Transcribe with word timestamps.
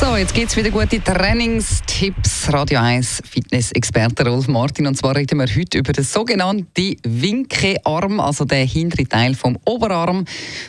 So, 0.00 0.16
jetzt 0.16 0.32
gibt 0.32 0.48
es 0.48 0.56
wieder 0.56 0.70
gute 0.70 1.02
Trainingstipps. 1.02 2.52
Radio 2.52 2.78
1 2.78 3.20
Fitness-Experte 3.28 4.28
Rolf 4.28 4.46
Martin. 4.46 4.86
Und 4.86 4.94
zwar 4.94 5.16
reden 5.16 5.40
wir 5.40 5.48
heute 5.48 5.78
über 5.78 5.92
den 5.92 6.04
sogenannten 6.04 6.94
Winkearm, 7.02 8.20
also 8.20 8.44
den 8.44 8.68
hintere 8.68 9.08
Teil 9.08 9.34
vom 9.34 9.58
Oberarm, 9.64 10.24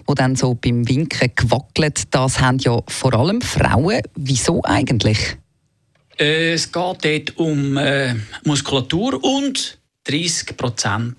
wo 0.08 0.16
dann 0.16 0.36
so 0.36 0.55
beim 0.55 0.89
Winken 0.89 1.31
gewackelt. 1.36 2.05
Das 2.09 2.39
haben 2.39 2.58
ja 2.58 2.81
vor 2.88 3.13
allem 3.13 3.41
Frauen. 3.41 4.02
Wieso 4.16 4.63
eigentlich? 4.63 5.38
Äh, 6.20 6.53
es 6.53 6.72
geht 6.72 7.05
dort 7.05 7.38
um 7.38 7.77
äh, 7.77 8.16
Muskulatur 8.45 9.23
und 9.23 9.78
30% 10.09 11.13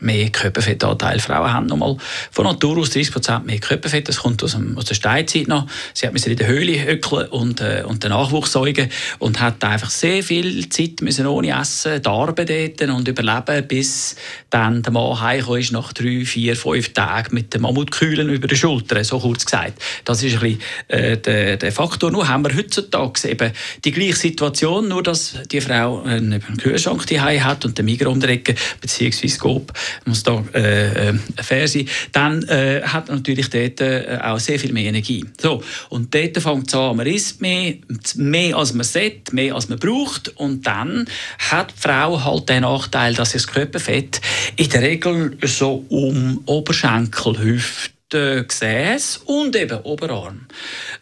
mehr 0.00 0.28
Körperfettanteil. 0.30 1.18
Frauen 1.18 1.52
haben 1.52 1.66
nochmal 1.66 1.96
von 2.30 2.44
Natur 2.44 2.78
aus 2.78 2.90
30% 2.90 3.44
mehr 3.44 3.58
Körperfett. 3.58 4.08
Das 4.08 4.18
kommt 4.18 4.42
aus, 4.42 4.56
aus 4.76 4.84
der 4.84 4.94
Steinzeit 4.94 5.48
noch. 5.48 5.66
Sie 5.94 6.06
hat 6.06 6.14
in 6.26 6.36
der 6.36 6.46
Höhle 6.46 6.84
höckeln 6.84 7.28
und, 7.28 7.60
äh, 7.60 7.84
und 7.86 8.04
den 8.04 8.10
Nachwuchs 8.10 8.52
säugen 8.52 8.90
und 9.18 9.40
hat 9.40 9.64
einfach 9.64 9.90
sehr 9.90 10.22
viel 10.22 10.68
Zeit 10.68 11.00
müssen 11.00 11.26
ohne 11.26 11.58
Essen 11.58 12.02
darben 12.02 12.90
und 12.90 13.08
überleben, 13.08 13.66
bis 13.66 14.16
dann 14.50 14.82
der 14.82 14.92
Mann 14.92 15.20
heimgekommen 15.20 15.60
ist 15.60 15.72
nach 15.72 15.92
drei, 15.92 16.24
vier, 16.24 16.56
fünf 16.56 16.92
Tagen 16.92 17.34
mit 17.34 17.54
dem 17.54 17.62
Mammutkühlen 17.62 18.28
über 18.28 18.46
den 18.46 18.56
Schultern, 18.56 19.04
so 19.04 19.18
kurz 19.18 19.44
gesagt. 19.44 19.80
Das 20.04 20.22
ist 20.22 20.34
ein 20.34 20.40
bisschen 20.40 20.60
äh, 20.88 21.16
der, 21.16 21.56
der 21.56 21.72
Faktor. 21.72 22.10
Nur 22.10 22.28
haben 22.28 22.44
wir 22.44 22.54
heutzutage 22.54 23.28
eben 23.28 23.52
die 23.84 23.92
gleiche 23.92 24.16
Situation, 24.16 24.88
nur 24.88 25.02
dass 25.02 25.36
die 25.50 25.60
Frau 25.60 26.02
einen 26.02 26.42
Kühlschrank 26.58 27.06
daheim 27.06 27.44
hat 27.44 27.64
und 27.64 27.78
den 27.78 27.86
Migros 27.86 28.14
Ecke, 28.34 28.54
beziehungsweise 28.80 29.34
Scope, 29.34 29.72
muss 30.04 30.22
da 30.22 30.44
äh, 30.54 31.08
äh, 31.08 31.14
fair 31.42 31.68
sein, 31.68 31.88
dann 32.12 32.42
äh, 32.44 32.82
hat 32.82 33.08
natürlich 33.08 33.50
dort 33.50 33.80
äh, 33.80 34.18
auch 34.22 34.38
sehr 34.38 34.58
viel 34.58 34.72
mehr 34.72 34.84
Energie. 34.84 35.24
So, 35.40 35.62
und 35.88 36.14
dort 36.14 36.38
fängt 36.38 36.68
es 36.68 36.74
an, 36.74 36.96
man 36.96 37.06
isst 37.06 37.40
mehr, 37.40 37.74
mehr 38.16 38.56
als 38.56 38.74
man 38.74 38.84
sollte, 38.84 39.34
mehr 39.34 39.54
als 39.54 39.68
man 39.68 39.78
braucht. 39.78 40.28
Und 40.36 40.66
dann 40.66 41.06
hat 41.38 41.72
die 41.76 41.80
Frau 41.80 42.24
halt 42.24 42.48
den 42.48 42.62
Nachteil, 42.62 43.14
dass 43.14 43.32
das 43.32 43.46
Körperfett 43.46 44.20
in 44.56 44.68
der 44.68 44.82
Regel 44.82 45.36
so 45.42 45.84
um 45.88 46.42
Oberschenkel, 46.46 47.38
Hüfte, 47.38 47.93
Gesäß 48.14 49.22
und 49.26 49.56
eben 49.56 49.78
Oberarm 49.80 50.46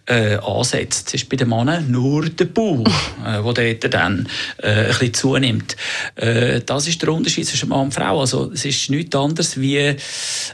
äh, 0.07 0.37
ansetzt. 0.37 1.09
Das 1.09 1.15
ist 1.15 1.29
bei 1.29 1.37
den 1.37 1.49
Männern 1.49 1.91
nur 1.91 2.29
der 2.29 2.47
Bauch, 2.47 2.87
äh, 3.27 3.43
dort 3.43 3.95
dann 3.95 4.29
äh, 4.59 4.69
ein 4.69 4.87
bisschen 4.89 5.15
zunimmt. 5.15 5.77
Äh, 6.17 6.61
das 6.61 6.89
ist 6.89 7.01
der 7.03 7.11
Unterschied 7.11 7.47
zwischen 7.47 7.69
Mann 7.69 7.87
und 7.87 7.95
Frau. 7.95 8.21
Also 8.21 8.51
es 8.53 8.65
ist 8.65 8.91
nichts 8.91 9.15
anderes 9.15 9.61
wie 9.61 9.97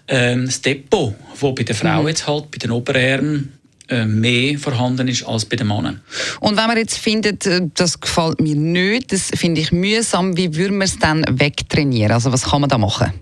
ähm, 0.08 0.46
das 0.46 0.60
Depot, 0.60 1.14
wo 1.38 1.52
bei 1.52 1.62
der 1.62 1.74
Frau 1.74 2.02
mhm. 2.02 2.08
jetzt 2.08 2.26
halt 2.26 2.50
bei 2.50 2.58
den 2.58 2.70
Oberarmen 2.70 3.58
äh, 3.88 4.04
mehr 4.04 4.58
vorhanden 4.58 5.08
ist 5.08 5.26
als 5.26 5.46
bei 5.46 5.56
den 5.56 5.68
Männern. 5.68 6.02
Und 6.40 6.56
wenn 6.56 6.66
man 6.66 6.76
jetzt 6.76 6.98
findet, 6.98 7.46
äh, 7.46 7.62
das 7.74 8.00
gefällt 8.00 8.40
mir 8.40 8.54
nicht, 8.54 9.12
das 9.12 9.30
finde 9.34 9.60
ich 9.60 9.72
mühsam, 9.72 10.36
wie 10.36 10.54
würde 10.56 10.74
man 10.74 10.82
es 10.82 10.98
dann 10.98 11.24
wegtrainieren? 11.28 12.12
Also 12.12 12.32
was 12.32 12.44
kann 12.44 12.60
man 12.60 12.68
da 12.68 12.76
machen? 12.76 13.14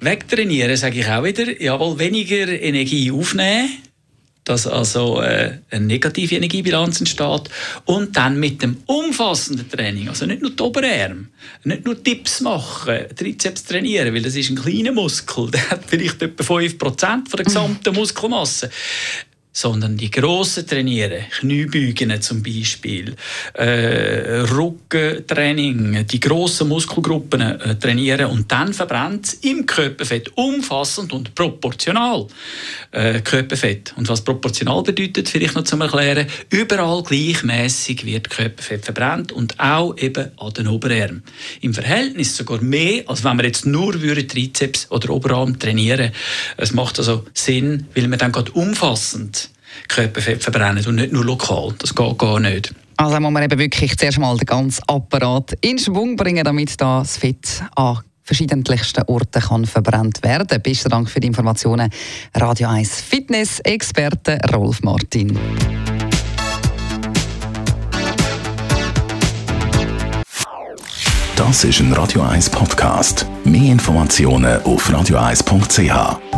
Wegtrainieren 0.00 0.76
sage 0.76 1.00
ich 1.00 1.08
auch 1.08 1.24
wieder, 1.24 1.60
jawohl, 1.60 1.98
weniger 1.98 2.48
Energie 2.48 3.10
aufnehmen, 3.10 3.70
dass 4.44 4.66
also 4.66 5.20
äh, 5.20 5.58
eine 5.70 5.86
negative 5.86 6.36
Energiebilanz 6.36 7.00
entsteht. 7.00 7.50
Und 7.84 8.16
dann 8.16 8.38
mit 8.38 8.62
dem 8.62 8.78
umfassenden 8.86 9.68
Training, 9.68 10.08
also 10.08 10.24
nicht 10.26 10.42
nur 10.42 10.52
die 10.52 10.62
Oberarme, 10.62 11.26
nicht 11.64 11.84
nur 11.84 12.02
Tipps 12.02 12.40
machen, 12.40 13.06
Trizeps 13.16 13.64
trainieren, 13.64 14.14
weil 14.14 14.22
das 14.22 14.36
ist 14.36 14.50
ein 14.50 14.56
kleiner 14.56 14.92
Muskel, 14.92 15.50
der 15.52 15.70
hat 15.70 15.84
vielleicht 15.86 16.22
etwa 16.22 16.44
5% 16.44 17.28
von 17.28 17.36
der 17.36 17.44
gesamten 17.44 17.94
Muskelmasse 17.94 18.70
sondern 19.56 19.96
die 19.96 20.10
grossen 20.10 20.66
trainieren, 20.66 21.24
Kniebeugen 21.40 22.20
zum 22.20 22.42
Beispiel, 22.42 23.16
äh, 23.54 24.42
Rückentraining, 24.50 26.06
die 26.06 26.20
grossen 26.20 26.68
Muskelgruppen 26.68 27.40
äh, 27.40 27.74
trainieren 27.76 28.26
und 28.26 28.52
dann 28.52 28.74
verbrennt 28.74 29.34
im 29.40 29.64
Körperfett 29.64 30.30
umfassend 30.34 31.14
und 31.14 31.34
proportional 31.34 32.26
äh, 32.90 33.22
Körperfett. 33.22 33.94
Und 33.96 34.10
was 34.10 34.20
proportional 34.20 34.82
bedeutet, 34.82 35.30
vielleicht 35.30 35.54
noch 35.54 35.64
zum 35.64 35.80
Erklären, 35.80 36.26
überall 36.50 37.02
gleichmäßig 37.02 38.04
wird 38.04 38.28
Körperfett 38.28 38.84
verbrannt 38.84 39.32
und 39.32 39.58
auch 39.58 39.96
eben 39.96 40.32
an 40.36 40.52
den 40.52 40.68
Oberarmen. 40.68 41.22
Im 41.62 41.72
Verhältnis 41.72 42.36
sogar 42.36 42.60
mehr, 42.60 43.04
als 43.06 43.24
wenn 43.24 43.38
wir 43.38 43.46
jetzt 43.46 43.64
nur 43.64 43.94
Trizeps 43.94 44.90
oder 44.90 45.08
Oberarm 45.08 45.58
trainieren. 45.58 46.12
Es 46.58 46.74
macht 46.74 46.98
also 46.98 47.24
Sinn, 47.32 47.86
weil 47.94 48.10
wir 48.10 48.18
dann 48.18 48.32
gerade 48.32 48.52
umfassend 48.52 49.45
Körperfett 49.88 50.42
verbrennen 50.42 50.84
und 50.86 50.96
nicht 50.96 51.12
nur 51.12 51.24
lokal. 51.24 51.74
Das 51.78 51.94
geht 51.94 52.18
gar 52.18 52.40
nicht. 52.40 52.74
Also 52.96 53.20
muss 53.20 53.32
man 53.32 53.42
eben 53.42 53.58
wirklich 53.58 53.96
zuerst 53.96 54.18
mal 54.18 54.36
den 54.36 54.46
ganzen 54.46 54.82
Apparat 54.86 55.52
in 55.60 55.78
Schwung 55.78 56.16
bringen, 56.16 56.44
damit 56.44 56.80
das 56.80 57.18
Fett 57.18 57.62
an 57.74 57.98
verschiedensten 58.22 59.02
Orten 59.06 59.42
kann 59.42 59.66
verbrannt 59.66 60.22
werden. 60.22 60.60
Besten 60.62 60.88
Dank 60.88 61.08
für 61.08 61.20
die 61.20 61.28
Informationen. 61.28 61.90
Radio 62.34 62.68
1 62.68 63.00
Fitness-Experte 63.02 64.38
Rolf 64.52 64.82
Martin. 64.82 65.38
Das 71.36 71.64
ist 71.64 71.80
ein 71.80 71.92
Radio 71.92 72.22
1 72.22 72.50
Podcast. 72.50 73.26
Mehr 73.44 73.72
Informationen 73.72 74.60
auf 74.62 74.88
radio1.ch. 74.90 76.35